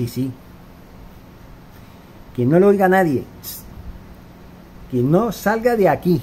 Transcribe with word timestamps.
Sí, 0.00 0.08
sí. 0.08 0.30
Que 2.34 2.46
no 2.46 2.58
lo 2.58 2.68
oiga 2.68 2.88
nadie. 2.88 3.22
Que 4.90 4.96
no 5.02 5.30
salga 5.30 5.76
de 5.76 5.90
aquí. 5.90 6.22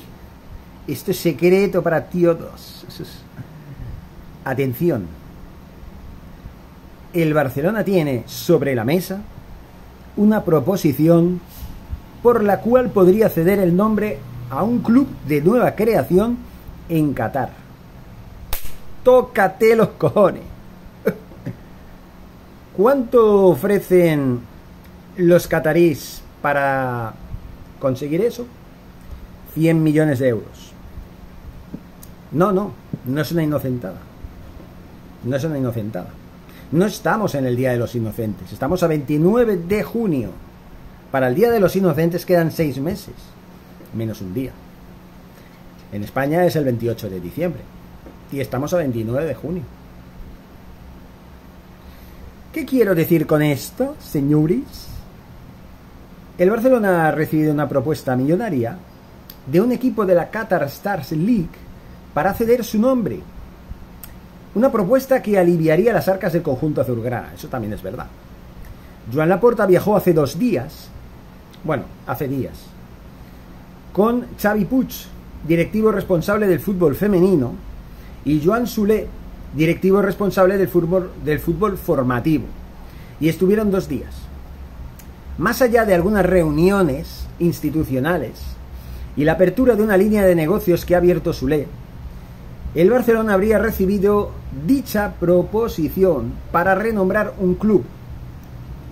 Esto 0.88 1.12
es 1.12 1.20
secreto 1.20 1.84
para 1.84 2.04
todos. 2.06 2.86
Atención. 4.44 5.06
El 7.14 7.36
Barcelona 7.36 7.84
tiene 7.84 8.24
sobre 8.26 8.74
la 8.74 8.84
mesa 8.84 9.22
una 10.16 10.44
proposición 10.44 11.40
por 12.24 12.44
la 12.44 12.62
cual 12.62 12.90
podría 12.90 13.30
ceder 13.30 13.60
el 13.60 13.76
nombre 13.76 14.18
a 14.50 14.64
un 14.64 14.80
club 14.80 15.08
de 15.28 15.42
nueva 15.42 15.76
creación 15.76 16.40
en 16.90 17.14
Qatar. 17.14 17.52
Tócate 19.04 19.76
los 19.76 19.90
cojones. 19.90 20.57
¿Cuánto 22.78 23.48
ofrecen 23.48 24.42
los 25.18 25.48
catarís 25.48 26.22
para 26.44 27.16
conseguir 27.80 28.22
eso? 28.22 28.46
100 29.56 29.82
millones 29.82 30.20
de 30.20 30.28
euros. 30.28 30.74
No, 32.32 32.52
no, 32.52 32.74
no 33.08 33.20
es 33.20 33.32
una 33.32 33.42
inocentada. 33.42 33.98
No 35.24 35.36
es 35.36 35.44
una 35.44 35.58
inocentada. 35.58 36.10
No 36.72 36.86
estamos 36.86 37.34
en 37.34 37.48
el 37.48 37.56
Día 37.56 37.72
de 37.72 37.78
los 37.78 37.96
Inocentes, 37.96 38.54
estamos 38.54 38.84
a 38.84 38.88
29 38.88 39.58
de 39.58 39.82
junio. 39.82 40.30
Para 41.12 41.30
el 41.30 41.36
Día 41.36 41.50
de 41.50 41.60
los 41.60 41.76
Inocentes 41.76 42.28
quedan 42.28 42.52
seis 42.52 42.78
meses, 42.80 43.16
menos 43.96 44.22
un 44.22 44.36
día. 44.36 44.52
En 45.92 46.04
España 46.04 46.46
es 46.46 46.56
el 46.56 46.66
28 46.66 47.10
de 47.10 47.22
diciembre 47.22 47.62
y 48.32 48.40
estamos 48.40 48.72
a 48.76 48.78
29 48.78 49.26
de 49.26 49.34
junio. 49.34 49.64
¿Qué 52.54 52.66
quiero 52.66 52.96
decir 52.96 53.28
con 53.28 53.42
esto, 53.42 53.96
señores? 54.00 54.88
El 56.38 56.50
Barcelona 56.50 57.08
ha 57.08 57.12
recibido 57.12 57.54
una 57.54 57.68
propuesta 57.68 58.16
millonaria 58.16 58.78
de 59.46 59.62
un 59.62 59.72
equipo 59.72 60.06
de 60.06 60.16
la 60.16 60.30
Qatar 60.30 60.64
Stars 60.64 61.12
League 61.12 61.50
para 62.14 62.34
ceder 62.34 62.64
su 62.64 62.80
nombre. 62.80 63.20
Una 64.56 64.72
propuesta 64.72 65.22
que 65.22 65.38
aliviaría 65.38 65.94
las 65.94 66.08
arcas 66.08 66.34
del 66.34 66.42
conjunto 66.42 66.82
azulgrana, 66.82 67.34
eso 67.36 67.48
también 67.48 67.74
es 67.74 67.84
verdad. 67.84 68.08
Joan 69.14 69.30
Laporta 69.30 69.66
viajó 69.66 69.96
hace 69.96 70.14
dos 70.14 70.40
días, 70.40 70.90
bueno, 71.64 71.84
hace 72.08 72.28
días, 72.28 72.54
con 73.94 74.26
Xavi 74.42 74.66
Puig, 74.66 74.90
directivo 75.48 75.92
responsable 75.92 76.48
del 76.48 76.60
fútbol 76.60 76.96
femenino, 76.96 77.54
y 78.26 78.44
Joan 78.44 78.68
Sule, 78.68 79.08
directivo 79.58 80.02
responsable 80.02 80.58
del 80.58 80.68
fútbol, 80.68 81.12
del 81.26 81.40
fútbol 81.40 81.78
formativo. 81.78 82.46
Y 83.20 83.28
estuvieron 83.28 83.72
dos 83.72 83.90
días. 83.90 84.14
Más 85.40 85.62
allá 85.62 85.84
de 85.84 85.96
algunas 85.96 86.26
reuniones 86.26 87.28
institucionales 87.40 88.40
y 89.16 89.24
la 89.24 89.34
apertura 89.34 89.76
de 89.76 89.82
una 89.82 89.98
línea 89.98 90.24
de 90.24 90.36
negocios 90.36 90.86
que 90.86 90.94
ha 90.94 91.00
abierto 91.00 91.34
Sule, 91.34 91.68
el 92.76 92.92
Barcelona 92.92 93.34
habría 93.34 93.58
recibido 93.58 94.32
dicha 94.68 95.14
proposición 95.20 96.34
para 96.52 96.76
renombrar 96.76 97.34
un 97.40 97.56
club. 97.56 97.84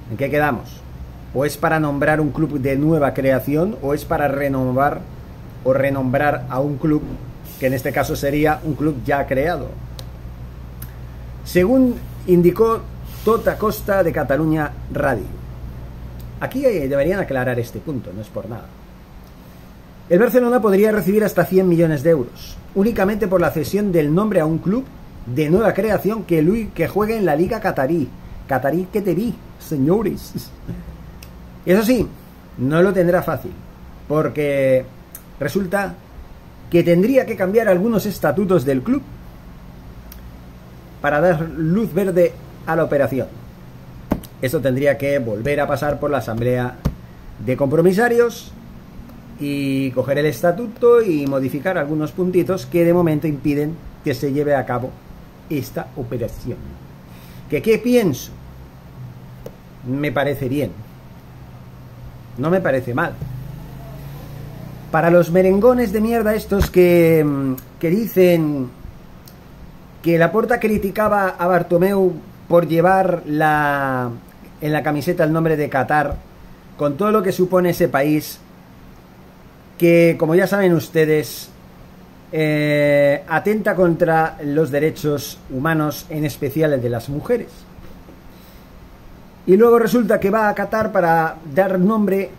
¿En 0.10 0.18
qué 0.18 0.32
quedamos? 0.32 0.82
¿O 1.36 1.46
es 1.46 1.58
para 1.58 1.80
nombrar 1.80 2.20
un 2.20 2.32
club 2.32 2.60
de 2.60 2.76
nueva 2.78 3.14
creación 3.14 3.78
o 3.84 3.94
es 3.94 4.06
para 4.06 4.28
renovar 4.28 5.02
o 5.64 5.74
renombrar 5.74 6.48
a 6.50 6.60
un 6.60 6.78
club 6.78 7.04
que 7.60 7.68
en 7.68 7.74
este 7.74 7.92
caso 7.92 8.16
sería 8.16 8.60
un 8.64 8.74
club 8.74 8.96
ya 9.06 9.28
creado? 9.28 9.68
Según 11.46 11.96
indicó 12.28 12.82
Tota 13.24 13.58
Costa 13.58 14.04
de 14.04 14.12
Cataluña 14.12 14.72
Radio. 14.92 15.24
Aquí 16.40 16.62
deberían 16.62 17.20
aclarar 17.20 17.60
este 17.60 17.80
punto, 17.80 18.12
no 18.14 18.22
es 18.22 18.28
por 18.28 18.50
nada. 18.50 18.66
El 20.10 20.20
Barcelona 20.20 20.62
podría 20.62 20.92
recibir 20.92 21.24
hasta 21.24 21.46
100 21.46 21.68
millones 21.68 22.04
de 22.04 22.10
euros, 22.12 22.58
únicamente 22.76 23.28
por 23.28 23.42
la 23.42 23.52
cesión 23.52 23.92
del 23.92 24.14
nombre 24.14 24.40
a 24.40 24.46
un 24.46 24.58
club 24.58 24.86
de 25.26 25.50
nueva 25.50 25.74
creación 25.74 26.24
que, 26.24 26.70
que 26.74 26.88
juegue 26.88 27.18
en 27.18 27.26
la 27.26 27.36
Liga 27.36 27.60
Qatarí. 27.60 28.10
Qatarí 28.48 28.88
que 28.92 29.02
te 29.02 29.16
vi, 29.16 29.34
señores. 29.60 30.34
Eso 31.66 31.84
sí, 31.84 32.08
no 32.58 32.82
lo 32.82 32.94
tendrá 32.94 33.24
fácil, 33.24 33.54
porque 34.08 34.86
resulta 35.40 35.96
que 36.70 36.84
tendría 36.84 37.26
que 37.26 37.36
cambiar 37.36 37.68
algunos 37.68 38.06
estatutos 38.06 38.66
del 38.66 38.82
club 38.82 39.02
para 41.06 41.22
dar 41.22 41.40
luz 41.56 41.94
verde 41.94 42.34
a 42.66 42.76
la 42.76 42.84
operación. 42.84 43.28
Eso 44.42 44.60
tendría 44.60 44.98
que 44.98 45.20
volver 45.20 45.62
a 45.62 45.68
pasar 45.68 46.00
por 46.00 46.10
la 46.10 46.18
asamblea 46.18 46.78
de 47.46 47.56
compromisarios 47.56 48.52
y 49.40 49.92
coger 49.92 50.18
el 50.18 50.26
estatuto 50.26 51.04
y 51.04 51.28
modificar 51.28 51.78
algunos 51.78 52.12
puntitos 52.12 52.66
que 52.66 52.84
de 52.84 52.92
momento 52.92 53.28
impiden 53.28 53.76
que 54.04 54.16
se 54.16 54.34
lleve 54.34 54.56
a 54.56 54.66
cabo 54.66 54.90
esta 55.48 55.90
operación. 55.96 56.58
¿Que 57.52 57.62
qué 57.62 57.78
pienso? 57.78 58.32
Me 59.88 60.12
parece 60.12 60.50
bien. 60.50 60.72
No 62.40 62.50
me 62.50 62.62
parece 62.62 62.96
mal. 62.96 63.14
Para 64.90 65.12
los 65.12 65.30
merengones 65.30 65.92
de 65.92 66.02
mierda 66.02 66.34
estos 66.34 66.72
que, 66.72 67.24
mm, 67.24 67.54
que 67.80 67.92
dicen 67.92 68.72
que 70.06 70.20
la 70.20 70.32
porta 70.32 70.60
criticaba 70.60 71.30
a 71.30 71.48
Bartomeu 71.48 72.14
por 72.48 72.68
llevar 72.68 73.24
la, 73.26 74.12
en 74.62 74.72
la 74.72 74.84
camiseta 74.84 75.24
el 75.24 75.34
nombre 75.34 75.58
de 75.58 75.68
Qatar, 75.68 76.18
con 76.78 76.96
todo 76.96 77.12
lo 77.12 77.24
que 77.24 77.32
supone 77.32 77.72
ese 77.72 77.88
país, 77.88 78.38
que 79.80 80.16
como 80.20 80.36
ya 80.36 80.46
saben 80.46 80.76
ustedes, 80.76 81.50
eh, 82.32 83.24
atenta 83.28 83.74
contra 83.74 84.38
los 84.44 84.70
derechos 84.70 85.40
humanos, 85.50 86.06
en 86.12 86.24
especial 86.24 86.74
el 86.74 86.84
de 86.84 86.90
las 86.92 87.10
mujeres. 87.10 87.50
Y 89.48 89.58
luego 89.58 89.80
resulta 89.80 90.20
que 90.20 90.30
va 90.30 90.50
a 90.50 90.54
Qatar 90.54 90.92
para 90.92 91.38
dar 91.52 91.80
nombre 91.80 92.30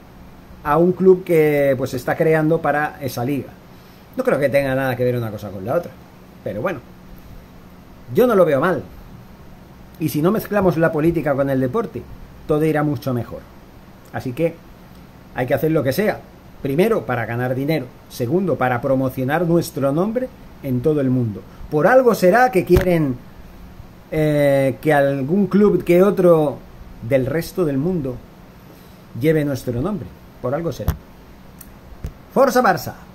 a 0.63 0.77
un 0.79 0.93
club 0.93 1.25
que 1.25 1.75
pues 1.77 1.95
está 1.95 2.15
creando 2.15 2.63
para 2.63 2.99
esa 3.01 3.25
liga. 3.25 3.49
No 4.17 4.23
creo 4.23 4.39
que 4.39 4.51
tenga 4.51 4.73
nada 4.77 4.95
que 4.95 5.03
ver 5.03 5.17
una 5.17 5.33
cosa 5.33 5.51
con 5.51 5.65
la 5.65 5.75
otra. 5.75 5.91
Pero 6.45 6.63
bueno, 6.63 6.79
yo 8.15 8.27
no 8.27 8.35
lo 8.35 8.45
veo 8.45 8.61
mal. 8.61 8.83
Y 9.99 10.09
si 10.11 10.23
no 10.23 10.31
mezclamos 10.31 10.77
la 10.77 10.93
política 10.93 11.35
con 11.35 11.49
el 11.51 11.61
deporte, 11.61 12.03
todo 12.47 12.65
irá 12.65 12.83
mucho 12.83 13.15
mejor. 13.15 13.41
Así 14.13 14.33
que 14.33 14.55
hay 15.35 15.47
que 15.47 15.55
hacer 15.55 15.71
lo 15.71 15.83
que 15.83 15.93
sea. 15.93 16.21
Primero, 16.63 17.07
para 17.07 17.27
ganar 17.27 17.55
dinero. 17.55 17.87
Segundo, 18.09 18.57
para 18.57 18.81
promocionar 18.81 19.47
nuestro 19.47 19.93
nombre 19.93 20.29
en 20.63 20.81
todo 20.81 21.01
el 21.01 21.11
mundo. 21.11 21.43
Por 21.71 21.87
algo 21.87 22.15
será 22.15 22.51
que 22.51 22.65
quieren 22.65 23.17
eh, 24.11 24.77
que 24.81 24.93
algún 24.93 25.47
club 25.47 25.85
que 25.85 26.03
otro 26.03 26.59
del 27.09 27.27
resto 27.27 27.65
del 27.65 27.79
mundo 27.79 28.17
lleve 29.21 29.45
nuestro 29.45 29.81
nombre. 29.81 30.07
Por 30.43 30.55
algo 30.55 30.73
será. 30.73 30.95
Forza 32.33 32.63
Barça. 32.63 33.06